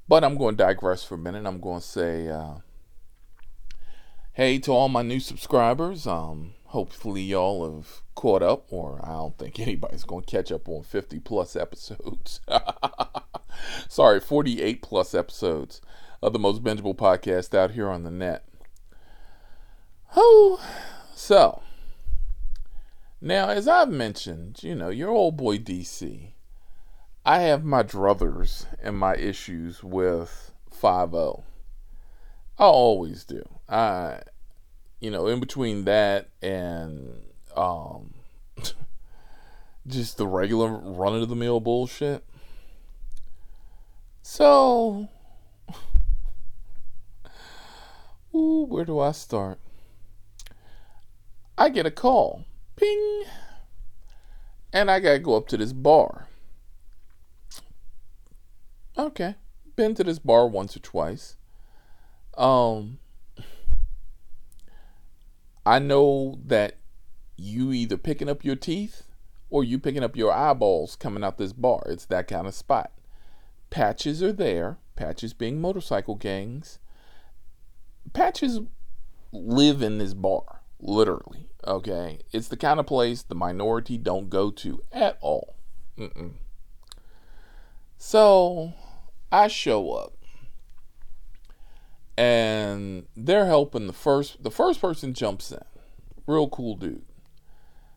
But 0.08 0.24
I'm 0.24 0.38
going 0.38 0.58
to 0.58 0.64
digress 0.64 1.04
for 1.04 1.16
a 1.16 1.20
minute. 1.20 1.46
I'm 1.46 1.60
going 1.60 1.80
to 1.80 1.86
say, 1.86 2.28
uh, 2.28 2.56
hey 4.34 4.60
to 4.60 4.72
all 4.72 4.90
my 4.90 5.02
new 5.02 5.20
subscribers. 5.20 6.06
Um, 6.06 6.54
hopefully 6.66 7.22
y'all 7.22 7.76
have 7.76 8.02
caught 8.16 8.42
up, 8.42 8.66
or 8.72 9.00
I 9.04 9.14
don't 9.14 9.38
think 9.38 9.60
anybody's 9.60 10.04
going 10.04 10.24
to 10.24 10.32
catch 10.32 10.52
up 10.52 10.68
on 10.68 10.84
50 10.84 11.20
plus 11.20 11.56
episodes. 11.56 12.42
Sorry, 13.88 14.20
48 14.20 14.82
plus 14.82 15.14
episodes 15.14 15.82
of 16.22 16.34
the 16.34 16.40
most 16.40 16.64
bingeable 16.64 16.96
podcast 16.96 17.56
out 17.58 17.72
here 17.72 17.90
on 17.90 18.04
the 18.04 18.12
net. 18.12 18.46
Oh, 20.16 20.64
so 21.16 21.62
now 23.22 23.50
as 23.50 23.68
I've 23.68 23.90
mentioned, 23.90 24.60
you 24.64 24.76
know, 24.76 24.90
your 24.90 25.10
old 25.10 25.38
boy 25.38 25.58
DC, 25.58 26.33
I 27.26 27.40
have 27.40 27.64
my 27.64 27.84
druthers 27.84 28.66
and 28.82 28.98
my 28.98 29.16
issues 29.16 29.82
with 29.82 30.52
5 30.72 31.16
I 31.16 31.40
always 32.58 33.24
do. 33.24 33.48
I, 33.70 34.20
you 35.00 35.10
know, 35.10 35.28
in 35.28 35.40
between 35.40 35.86
that 35.86 36.28
and 36.42 37.22
um, 37.56 38.14
just 39.88 40.18
the 40.18 40.28
regular 40.28 40.68
run 40.68 41.16
of 41.16 41.30
the 41.30 41.36
mill 41.36 41.62
bullshit. 41.62 42.26
So, 44.22 45.08
ooh, 48.36 48.66
where 48.68 48.84
do 48.84 49.00
I 49.00 49.14
start? 49.14 49.60
I 51.58 51.70
get 51.70 51.86
a 51.86 51.92
call. 51.92 52.44
Ping. 52.76 53.24
And 54.74 54.92
I 54.92 55.00
gotta 55.00 55.20
go 55.20 55.38
up 55.38 55.48
to 55.50 55.58
this 55.58 55.72
bar. 55.72 56.28
Okay. 58.98 59.36
Been 59.76 59.96
to 59.96 60.04
this 60.04 60.20
bar 60.20 60.48
once 60.48 60.76
or 60.76 60.80
twice. 60.80 61.36
Um 62.38 63.00
I 65.66 65.80
know 65.80 66.40
that 66.46 66.78
you 67.38 67.72
either 67.72 67.98
picking 67.98 68.30
up 68.30 68.44
your 68.44 68.56
teeth 68.56 69.04
or 69.50 69.64
you 69.64 69.80
picking 69.80 70.04
up 70.04 70.16
your 70.16 70.32
eyeballs 70.32 70.96
coming 70.96 71.24
out 71.24 71.38
this 71.38 71.54
bar. 71.54 71.84
It's 71.88 72.06
that 72.06 72.28
kind 72.28 72.48
of 72.48 72.54
spot. 72.54 72.92
Patches 73.70 74.22
are 74.22 74.34
there, 74.34 74.78
patches 74.96 75.34
being 75.34 75.62
motorcycle 75.62 76.16
gangs. 76.16 76.80
Patches 78.14 78.60
live 79.32 79.82
in 79.82 79.98
this 79.98 80.14
bar 80.14 80.62
literally. 80.80 81.50
Okay, 81.66 82.20
it's 82.32 82.50
the 82.50 82.58
kind 82.58 82.80
of 82.80 82.86
place 82.86 83.24
the 83.24 83.36
minority 83.36 83.98
don't 83.98 84.30
go 84.30 84.52
to 84.52 84.82
at 84.92 85.18
all. 85.22 85.56
Mm-mm. 85.98 86.34
So 87.98 88.74
I 89.34 89.48
show 89.48 89.94
up, 89.94 90.14
and 92.16 93.08
they're 93.18 93.48
helping 93.48 93.88
the 93.88 93.94
first. 93.94 94.44
The 94.44 94.52
first 94.52 94.80
person 94.80 95.16
jumps 95.16 95.52
in, 95.52 95.64
real 96.28 96.48
cool 96.48 96.76
dude. 96.76 97.04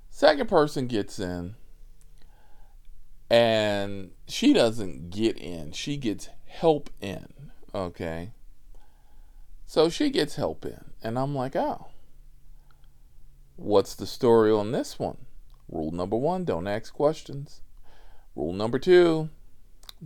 Second 0.09 0.49
person 0.49 0.87
gets 0.87 1.19
in, 1.19 1.57
and 3.29 4.13
she 4.27 4.55
doesn't 4.55 5.11
get 5.11 5.37
in. 5.37 5.73
She 5.73 5.99
gets 5.99 6.31
help 6.47 6.89
in. 7.03 7.27
Okay. 7.75 8.33
So 9.67 9.91
she 9.91 10.09
gets 10.09 10.37
help 10.37 10.65
in, 10.65 10.93
and 11.03 11.19
I'm 11.19 11.35
like, 11.35 11.55
oh 11.55 11.89
What's 13.57 13.95
the 13.95 14.07
story 14.07 14.51
on 14.51 14.73
this 14.73 14.99
one? 14.99 15.19
Rule 15.69 15.91
number 15.91 16.17
one 16.17 16.45
don't 16.45 16.67
ask 16.67 16.95
questions. 16.95 17.61
Rule 18.35 18.55
number 18.55 18.79
two 18.79 19.29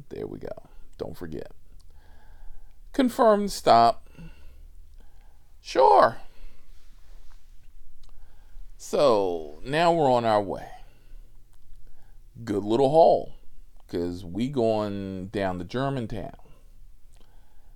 there 0.08 0.26
we 0.26 0.40
go. 0.40 0.69
Don't 1.00 1.16
forget. 1.16 1.52
Confirm 2.92 3.48
stop. 3.48 4.06
Sure. 5.62 6.18
So 8.76 9.60
now 9.64 9.94
we're 9.94 10.12
on 10.12 10.26
our 10.26 10.42
way. 10.42 10.68
Good 12.44 12.64
little 12.64 12.90
haul. 12.90 13.32
Because 13.86 14.26
we 14.26 14.48
going 14.48 15.28
down 15.28 15.58
to 15.58 15.64
Germantown 15.64 16.36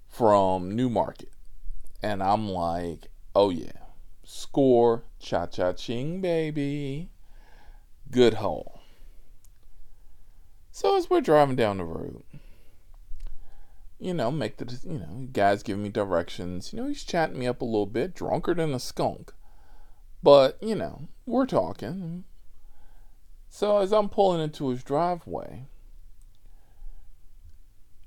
from 0.06 0.76
New 0.76 0.90
Market. 0.90 1.32
And 2.02 2.22
I'm 2.22 2.50
like, 2.50 3.06
oh 3.34 3.48
yeah 3.48 3.72
Score, 4.22 5.04
cha 5.18 5.46
cha 5.46 5.72
ching, 5.72 6.20
baby. 6.20 7.08
Good 8.10 8.34
haul. 8.34 8.82
So 10.70 10.98
as 10.98 11.08
we're 11.08 11.22
driving 11.22 11.56
down 11.56 11.78
the 11.78 11.84
road, 11.84 12.22
you 13.98 14.14
know, 14.14 14.30
make 14.30 14.56
the 14.56 14.78
you 14.84 14.98
know, 14.98 15.28
guys 15.32 15.62
giving 15.62 15.82
me 15.82 15.88
directions. 15.88 16.72
You 16.72 16.80
know, 16.80 16.88
he's 16.88 17.04
chatting 17.04 17.38
me 17.38 17.46
up 17.46 17.60
a 17.60 17.64
little 17.64 17.86
bit, 17.86 18.14
drunker 18.14 18.54
than 18.54 18.74
a 18.74 18.80
skunk. 18.80 19.32
But, 20.22 20.58
you 20.62 20.74
know, 20.74 21.08
we're 21.26 21.46
talking. 21.46 22.24
So 23.48 23.78
as 23.78 23.92
I'm 23.92 24.08
pulling 24.08 24.40
into 24.40 24.68
his 24.70 24.82
driveway, 24.82 25.66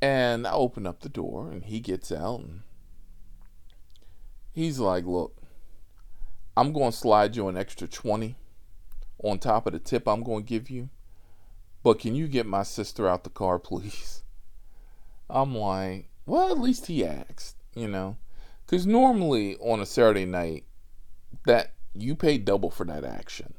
And 0.02 0.46
I 0.46 0.52
open 0.52 0.86
up 0.86 1.00
the 1.00 1.10
door 1.10 1.50
and 1.52 1.64
he 1.64 1.80
gets 1.80 2.12
out 2.12 2.42
and 2.42 2.62
he's 4.54 4.80
like, 4.80 5.06
Look, 5.06 5.36
I'm 6.56 6.74
going 6.74 6.92
to 6.92 6.98
slide 6.98 7.36
you 7.36 7.48
an 7.48 7.58
extra 7.58 7.88
20 7.88 8.36
on 9.24 9.40
top 9.40 9.66
of 9.66 9.74
the 9.74 9.80
tip 9.80 10.08
I'm 10.08 10.24
going 10.24 10.44
to 10.44 10.50
give 10.50 10.70
you. 10.70 10.90
But 11.82 12.00
can 12.00 12.16
you 12.16 12.28
get 12.28 12.46
my 12.46 12.64
sister 12.64 13.08
out 13.08 13.24
the 13.24 13.30
car, 13.30 13.58
please? 13.60 14.24
I'm 15.30 15.56
like, 15.56 16.10
Well, 16.26 16.52
at 16.52 16.60
least 16.60 16.88
he 16.88 17.06
asked, 17.06 17.56
you 17.76 17.88
know? 17.88 18.18
Because 18.66 18.86
normally 18.86 19.56
on 19.58 19.80
a 19.80 19.86
Saturday 19.86 20.26
night, 20.26 20.66
that 21.46 21.74
you 21.94 22.16
pay 22.16 22.38
double 22.38 22.70
for 22.70 22.86
that 22.86 23.06
action. 23.06 23.54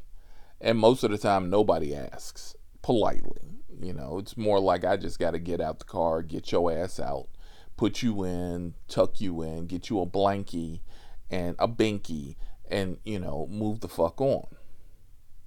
And 0.61 0.79
most 0.79 1.03
of 1.05 1.11
the 1.11 1.19
time, 1.19 1.51
nobody 1.51 1.95
asks 1.95 2.55
politely. 2.83 3.63
You 3.81 3.93
know, 3.93 4.19
it's 4.19 4.37
more 4.37 4.59
like 4.59 4.85
I 4.85 4.97
just 4.97 5.19
got 5.19 5.31
to 5.33 5.39
get 5.39 5.61
out 5.61 5.79
the 5.79 5.85
car, 5.85 6.23
get 6.23 6.51
your 6.51 6.73
ass 6.73 6.99
out, 6.99 7.29
put 7.77 8.03
you 8.03 8.25
in, 8.25 8.75
tuck 8.89 9.21
you 9.21 9.43
in, 9.43 9.67
get 9.67 9.89
you 9.89 10.01
a 10.01 10.07
blankie 10.07 10.81
and 11.31 11.55
a 11.59 11.69
binky, 11.69 12.35
and, 12.69 12.99
you 13.05 13.21
know, 13.21 13.47
move 13.49 13.81
the 13.81 13.89
fuck 13.89 14.21
on. 14.21 14.47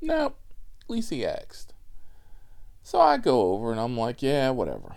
No, 0.01 0.27
at 0.27 0.89
least 0.89 1.09
he 1.09 1.25
asked. 1.25 1.73
So 2.83 2.99
I 2.99 3.17
go 3.17 3.51
over 3.53 3.71
and 3.71 3.79
I'm 3.79 3.97
like, 3.97 4.21
yeah, 4.21 4.49
whatever. 4.49 4.95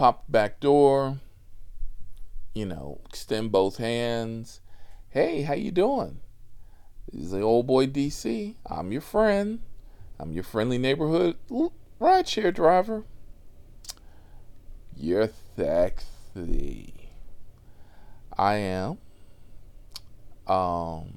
Pop 0.00 0.24
back 0.30 0.60
door, 0.60 1.18
you 2.54 2.64
know, 2.64 3.02
extend 3.04 3.52
both 3.52 3.76
hands. 3.76 4.62
Hey, 5.10 5.42
how 5.42 5.52
you 5.52 5.70
doing? 5.70 6.20
This 7.12 7.24
is 7.24 7.30
the 7.32 7.42
old 7.42 7.66
boy 7.66 7.86
DC. 7.86 8.54
I'm 8.64 8.92
your 8.92 9.02
friend. 9.02 9.60
I'm 10.18 10.32
your 10.32 10.42
friendly 10.42 10.78
neighborhood 10.78 11.36
rideshare 12.00 12.54
driver. 12.54 13.04
You're 14.96 15.28
sexy. 15.54 17.10
I 18.38 18.54
am. 18.54 18.96
Um, 20.46 21.12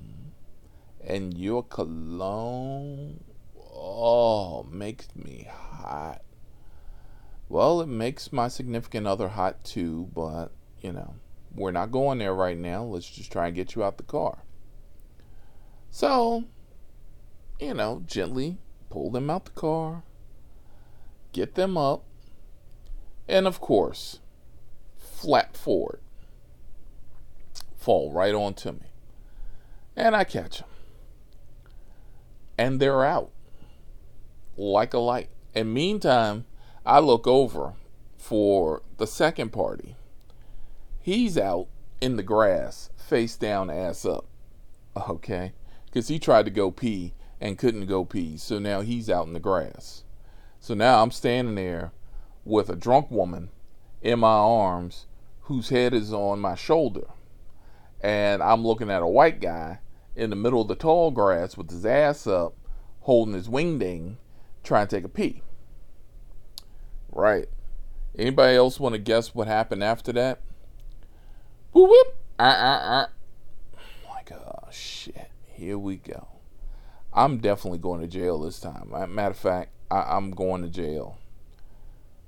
and 1.07 1.37
your 1.37 1.63
cologne, 1.63 3.23
oh, 3.57 4.67
makes 4.69 5.07
me 5.15 5.47
hot. 5.49 6.21
Well, 7.53 7.81
it 7.81 7.87
makes 7.87 8.33
my 8.33 8.47
significant 8.47 9.05
other 9.05 9.27
hot 9.27 9.63
too, 9.63 10.09
but 10.15 10.47
you 10.81 10.91
know, 10.91 11.13
we're 11.53 11.69
not 11.69 11.91
going 11.91 12.17
there 12.17 12.33
right 12.33 12.57
now. 12.57 12.83
Let's 12.83 13.07
just 13.07 13.31
try 13.31 13.45
and 13.45 13.55
get 13.55 13.75
you 13.75 13.83
out 13.83 13.97
the 13.97 14.03
car. 14.03 14.39
So, 15.91 16.45
you 17.59 17.75
know, 17.75 18.01
gently 18.07 18.57
pull 18.89 19.11
them 19.11 19.29
out 19.29 19.45
the 19.45 19.51
car, 19.51 20.01
get 21.31 21.53
them 21.53 21.77
up, 21.77 22.05
and 23.27 23.45
of 23.45 23.61
course, 23.61 24.19
flat 24.97 25.55
forward, 25.55 25.99
fall 27.75 28.11
right 28.11 28.33
onto 28.33 28.71
me. 28.71 28.87
And 29.95 30.15
I 30.15 30.23
catch 30.23 30.57
them. 30.57 30.69
And 32.57 32.79
they're 32.79 33.05
out 33.05 33.29
like 34.57 34.95
a 34.95 34.99
light. 34.99 35.29
And 35.53 35.71
meantime, 35.71 36.45
I 36.85 36.99
look 36.99 37.27
over 37.27 37.73
for 38.17 38.81
the 38.97 39.07
second 39.07 39.53
party. 39.53 39.95
He's 40.99 41.37
out 41.37 41.67
in 42.01 42.17
the 42.17 42.23
grass, 42.23 42.89
face 42.97 43.37
down, 43.37 43.69
ass 43.69 44.05
up. 44.05 44.25
Okay? 44.95 45.53
Because 45.85 46.09
he 46.09 46.19
tried 46.19 46.43
to 46.45 46.51
go 46.51 46.71
pee 46.71 47.13
and 47.39 47.57
couldn't 47.57 47.85
go 47.85 48.03
pee. 48.03 48.35
So 48.35 48.59
now 48.59 48.81
he's 48.81 49.09
out 49.09 49.27
in 49.27 49.33
the 49.33 49.39
grass. 49.39 50.03
So 50.59 50.73
now 50.73 51.01
I'm 51.01 51.11
standing 51.11 51.55
there 51.55 51.93
with 52.43 52.69
a 52.69 52.75
drunk 52.75 53.09
woman 53.09 53.49
in 54.01 54.19
my 54.19 54.27
arms 54.27 55.07
whose 55.41 55.69
head 55.69 55.93
is 55.93 56.11
on 56.11 56.39
my 56.39 56.55
shoulder. 56.55 57.07
And 58.01 58.43
I'm 58.43 58.65
looking 58.65 58.89
at 58.89 59.01
a 59.01 59.07
white 59.07 59.39
guy 59.39 59.79
in 60.15 60.29
the 60.29 60.35
middle 60.35 60.61
of 60.61 60.67
the 60.67 60.75
tall 60.75 61.11
grass 61.11 61.55
with 61.55 61.71
his 61.71 61.85
ass 61.85 62.27
up, 62.27 62.55
holding 63.01 63.33
his 63.33 63.47
wingding, 63.47 64.17
trying 64.63 64.87
to 64.87 64.95
take 64.97 65.05
a 65.05 65.09
pee. 65.09 65.43
Right. 67.13 67.47
Anybody 68.17 68.55
else 68.55 68.79
want 68.79 68.93
to 68.93 68.99
guess 68.99 69.33
what 69.33 69.47
happened 69.47 69.83
after 69.83 70.11
that? 70.13 70.41
Whoop 71.71 71.89
whoop. 71.89 72.15
Uh. 72.39 73.05
Like, 74.09 74.31
oh 74.31 74.67
shit. 74.71 75.29
Here 75.45 75.77
we 75.77 75.97
go. 75.97 76.27
I'm 77.13 77.37
definitely 77.37 77.79
going 77.79 78.01
to 78.01 78.07
jail 78.07 78.39
this 78.39 78.59
time. 78.59 78.89
Matter 78.91 79.31
of 79.31 79.37
fact, 79.37 79.71
I, 79.91 80.17
am 80.17 80.31
going 80.31 80.63
to 80.63 80.69
jail. 80.69 81.17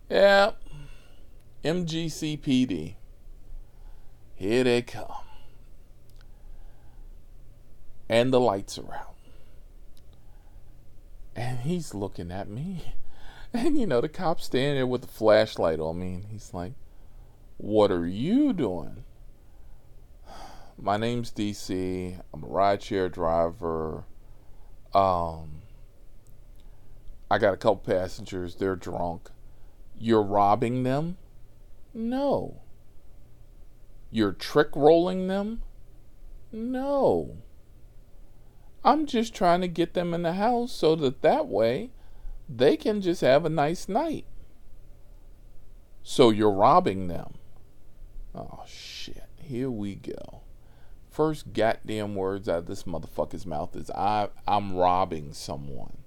Yeah. 0.09 0.51
MGCPD. 1.63 2.95
Here 4.35 4.63
they 4.63 4.81
come. 4.83 5.11
And 8.07 8.31
the 8.31 8.39
lights 8.39 8.77
are 8.77 8.93
out. 8.93 9.15
And 11.35 11.59
he's 11.59 11.95
looking 11.95 12.31
at 12.31 12.47
me. 12.47 12.93
And 13.55 13.77
you 13.79 13.87
know, 13.87 14.01
the 14.01 14.09
cop's 14.09 14.45
standing 14.45 14.75
there 14.75 14.87
with 14.87 15.01
the 15.01 15.07
flashlight 15.07 15.79
on 15.79 15.99
me. 15.99 16.15
And 16.15 16.25
he's 16.25 16.53
like, 16.53 16.73
What 17.57 17.91
are 17.91 18.05
you 18.05 18.53
doing? 18.53 19.03
My 20.77 20.97
name's 20.97 21.31
DC. 21.31 22.19
I'm 22.33 22.43
a 22.43 22.47
rideshare 22.47 23.11
driver. 23.11 24.03
Um, 24.93 25.61
I 27.31 27.37
got 27.37 27.53
a 27.53 27.57
couple 27.57 27.77
passengers. 27.77 28.55
They're 28.55 28.75
drunk. 28.75 29.29
You're 29.97 30.23
robbing 30.23 30.83
them? 30.83 31.17
No. 31.93 32.61
You're 34.11 34.33
trick 34.33 34.69
rolling 34.75 35.27
them? 35.27 35.61
No. 36.51 37.37
I'm 38.83 39.05
just 39.05 39.33
trying 39.33 39.61
to 39.61 39.67
get 39.67 39.93
them 39.93 40.13
in 40.13 40.21
the 40.23 40.33
house 40.33 40.71
so 40.71 40.95
that 40.97 41.21
that 41.21 41.47
way 41.47 41.91
they 42.47 42.77
can 42.77 43.01
just 43.01 43.21
have 43.21 43.45
a 43.45 43.49
nice 43.49 43.89
night. 43.89 44.25
So 46.03 46.29
you're 46.29 46.51
robbing 46.51 47.07
them. 47.07 47.35
Oh, 48.33 48.63
shit. 48.67 49.23
Here 49.37 49.71
we 49.71 49.95
go 49.95 50.41
first 51.15 51.53
goddamn 51.53 52.13
words 52.13 52.49
out 52.49 52.57
of 52.57 52.65
this 52.65 52.83
motherfucker's 52.83 53.45
mouth 53.45 53.73
is 53.73 53.89
I 53.91 54.27
I'm 54.45 54.75
robbing 54.75 55.31
someone. 55.31 55.99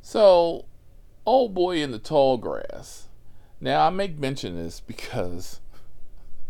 So, 0.00 0.66
old 1.26 1.52
boy 1.52 1.82
in 1.82 1.90
the 1.90 1.98
tall 1.98 2.38
grass. 2.38 3.08
Now 3.60 3.86
I 3.86 3.90
make 3.90 4.16
mention 4.16 4.54
this 4.56 4.80
because 4.80 5.60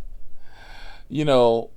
you 1.09 1.25
know, 1.25 1.71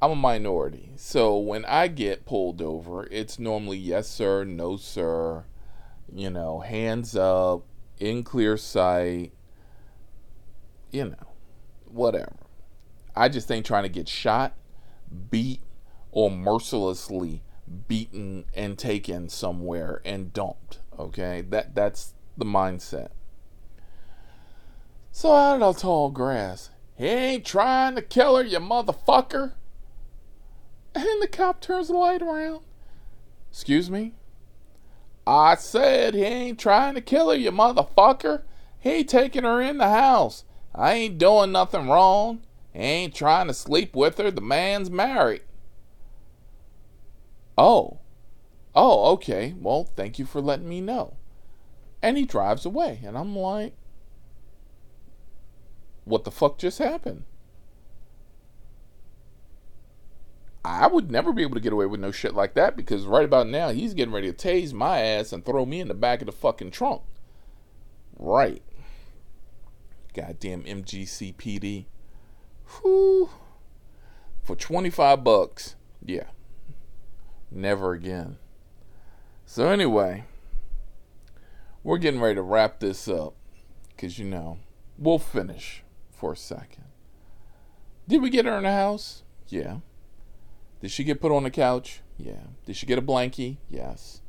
I'm 0.00 0.12
a 0.12 0.16
minority. 0.16 0.92
So 0.96 1.36
when 1.36 1.66
I 1.66 1.88
get 1.88 2.24
pulled 2.24 2.62
over, 2.62 3.06
it's 3.10 3.38
normally 3.38 3.78
yes 3.78 4.08
sir, 4.08 4.44
no 4.44 4.78
sir, 4.78 5.44
you 6.14 6.30
know, 6.30 6.60
hands 6.60 7.16
up, 7.16 7.64
in 7.98 8.22
clear 8.22 8.56
sight, 8.56 9.32
you 10.90 11.04
know, 11.06 11.28
whatever. 11.86 12.36
I 13.16 13.28
just 13.28 13.50
ain't 13.50 13.66
trying 13.66 13.84
to 13.84 13.88
get 13.88 14.08
shot, 14.08 14.54
beat, 15.30 15.60
or 16.10 16.30
mercilessly 16.30 17.42
beaten 17.88 18.44
and 18.54 18.78
taken 18.78 19.28
somewhere 19.28 20.00
and 20.04 20.32
dumped. 20.32 20.80
Okay, 20.98 21.42
that 21.48 21.74
that's 21.74 22.14
the 22.36 22.44
mindset. 22.44 23.08
So 25.10 25.32
out 25.32 25.62
of 25.62 25.76
the 25.76 25.80
tall 25.80 26.10
grass, 26.10 26.70
he 26.96 27.06
ain't 27.06 27.44
trying 27.44 27.94
to 27.96 28.02
kill 28.02 28.36
her, 28.36 28.42
you 28.42 28.58
motherfucker. 28.58 29.52
And 30.94 31.22
the 31.22 31.28
cop 31.28 31.60
turns 31.60 31.88
the 31.88 31.94
light 31.94 32.22
around. 32.22 32.60
Excuse 33.50 33.90
me? 33.90 34.14
I 35.26 35.54
said 35.54 36.14
he 36.14 36.22
ain't 36.22 36.58
trying 36.58 36.94
to 36.94 37.00
kill 37.00 37.30
her, 37.30 37.36
you 37.36 37.50
motherfucker. 37.50 38.42
He 38.78 39.04
taking 39.04 39.44
her 39.44 39.60
in 39.60 39.78
the 39.78 39.88
house. 39.88 40.44
I 40.74 40.92
ain't 40.92 41.18
doing 41.18 41.52
nothing 41.52 41.88
wrong. 41.88 42.42
He 42.72 42.80
ain't 42.80 43.14
trying 43.14 43.46
to 43.46 43.54
sleep 43.54 43.94
with 43.96 44.18
her. 44.18 44.30
The 44.30 44.40
man's 44.40 44.90
married. 44.90 45.42
Oh. 47.56 48.00
Oh, 48.74 49.12
okay. 49.12 49.54
Well, 49.58 49.84
thank 49.96 50.18
you 50.18 50.26
for 50.26 50.40
letting 50.40 50.68
me 50.68 50.80
know. 50.80 51.16
And 52.02 52.18
he 52.18 52.24
drives 52.24 52.66
away. 52.66 53.00
And 53.04 53.16
I'm 53.16 53.34
like, 53.34 53.74
what 56.04 56.24
the 56.24 56.30
fuck 56.30 56.58
just 56.58 56.78
happened? 56.78 57.24
I 60.64 60.86
would 60.86 61.10
never 61.10 61.32
be 61.32 61.42
able 61.42 61.54
to 61.56 61.60
get 61.60 61.74
away 61.74 61.84
with 61.84 62.00
no 62.00 62.10
shit 62.10 62.34
like 62.34 62.54
that 62.54 62.74
because 62.74 63.04
right 63.04 63.24
about 63.24 63.48
now 63.48 63.68
he's 63.68 63.92
getting 63.92 64.14
ready 64.14 64.32
to 64.32 64.48
tase 64.48 64.72
my 64.72 65.00
ass 65.00 65.32
and 65.32 65.44
throw 65.44 65.66
me 65.66 65.80
in 65.80 65.88
the 65.88 65.94
back 65.94 66.22
of 66.22 66.26
the 66.26 66.32
fucking 66.32 66.70
trunk. 66.70 67.02
Right. 68.18 68.62
Goddamn 70.14 70.62
MGCPD. 70.62 71.84
Whew. 72.80 73.28
For 74.42 74.56
25 74.56 75.22
bucks. 75.22 75.74
Yeah. 76.02 76.28
Never 77.50 77.92
again. 77.92 78.38
So, 79.44 79.68
anyway, 79.68 80.24
we're 81.82 81.98
getting 81.98 82.20
ready 82.20 82.36
to 82.36 82.42
wrap 82.42 82.80
this 82.80 83.06
up. 83.06 83.34
because 83.88 84.18
you 84.18 84.24
know, 84.24 84.58
we'll 84.96 85.18
finish 85.18 85.82
for 86.10 86.32
a 86.32 86.36
second. 86.36 86.84
Did 88.08 88.22
we 88.22 88.30
get 88.30 88.46
her 88.46 88.56
in 88.56 88.62
the 88.62 88.72
house? 88.72 89.22
Yeah. 89.48 89.78
Did 90.84 90.90
she 90.90 91.02
get 91.02 91.18
put 91.18 91.32
on 91.32 91.44
the 91.44 91.50
couch? 91.50 92.02
Yeah. 92.18 92.42
Did 92.66 92.76
she 92.76 92.84
get 92.84 92.98
a 92.98 93.00
blankie? 93.00 93.56
Yes. 93.70 94.20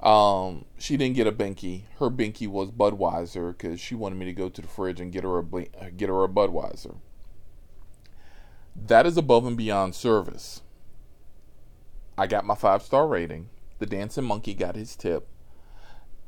Um, 0.00 0.64
she 0.76 0.96
didn't 0.96 1.14
get 1.14 1.28
a 1.28 1.30
binky. 1.30 1.82
Her 2.00 2.10
binky 2.10 2.48
was 2.48 2.72
Budweiser 2.72 3.56
because 3.56 3.78
she 3.78 3.94
wanted 3.94 4.16
me 4.16 4.24
to 4.24 4.32
go 4.32 4.48
to 4.48 4.60
the 4.60 4.66
fridge 4.66 4.98
and 4.98 5.12
get 5.12 5.22
her 5.22 5.38
a 5.38 5.90
get 5.92 6.08
her 6.08 6.24
a 6.24 6.28
Budweiser. 6.28 6.96
That 8.74 9.06
is 9.06 9.16
above 9.16 9.46
and 9.46 9.56
beyond 9.56 9.94
service. 9.94 10.62
I 12.18 12.26
got 12.26 12.44
my 12.44 12.56
five 12.56 12.82
star 12.82 13.06
rating. 13.06 13.48
The 13.78 13.86
dancing 13.86 14.24
monkey 14.24 14.54
got 14.54 14.74
his 14.74 14.96
tip. 14.96 15.28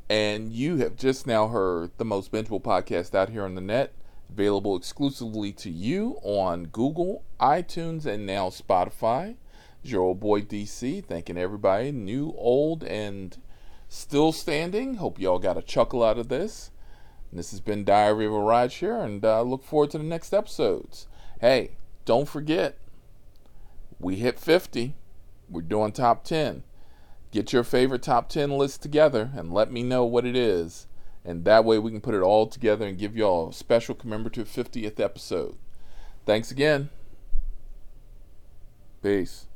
And 0.08 0.52
you 0.52 0.76
have 0.76 0.94
just 0.94 1.26
now 1.26 1.48
heard 1.48 1.90
the 1.98 2.04
most 2.04 2.30
bingeable 2.30 2.62
podcast 2.62 3.16
out 3.16 3.30
here 3.30 3.44
on 3.44 3.56
the 3.56 3.60
net, 3.60 3.94
available 4.34 4.76
exclusively 4.76 5.52
to 5.52 5.70
you 5.70 6.18
on 6.24 6.64
Google, 6.64 7.22
iTunes, 7.38 8.04
and 8.04 8.26
now 8.26 8.48
Spotify. 8.48 9.36
It's 9.80 9.92
your 9.92 10.02
old 10.02 10.18
boy 10.18 10.40
DC, 10.40 11.04
thanking 11.04 11.38
everybody, 11.38 11.92
new, 11.92 12.34
old, 12.36 12.82
and 12.82 13.40
still 13.88 14.32
standing. 14.32 14.94
Hope 14.94 15.20
y'all 15.20 15.38
got 15.38 15.56
a 15.56 15.62
chuckle 15.62 16.02
out 16.02 16.18
of 16.18 16.30
this. 16.30 16.72
And 17.30 17.38
this 17.38 17.52
has 17.52 17.60
been 17.60 17.84
Diary 17.84 18.26
of 18.26 18.32
a 18.32 18.36
Rideshare, 18.36 19.04
and 19.04 19.24
uh, 19.24 19.42
look 19.42 19.62
forward 19.62 19.92
to 19.92 19.98
the 19.98 20.04
next 20.04 20.34
episodes. 20.34 21.06
Hey, 21.40 21.76
don't 22.04 22.28
forget, 22.28 22.76
we 24.00 24.16
hit 24.16 24.40
50. 24.40 24.96
We're 25.48 25.62
doing 25.62 25.92
top 25.92 26.24
10. 26.24 26.64
Get 27.30 27.52
your 27.52 27.62
favorite 27.62 28.02
top 28.02 28.28
10 28.28 28.50
list 28.50 28.82
together 28.82 29.30
and 29.36 29.54
let 29.54 29.70
me 29.70 29.84
know 29.84 30.04
what 30.04 30.26
it 30.26 30.34
is. 30.34 30.88
And 31.24 31.44
that 31.44 31.64
way 31.64 31.78
we 31.78 31.90
can 31.90 32.00
put 32.00 32.14
it 32.14 32.20
all 32.20 32.46
together 32.46 32.86
and 32.86 32.98
give 32.98 33.16
y'all 33.16 33.48
a 33.48 33.52
special 33.52 33.94
commemorative 33.94 34.48
50th 34.48 35.00
episode. 35.00 35.56
Thanks 36.26 36.50
again. 36.50 36.90
Peace. 39.02 39.46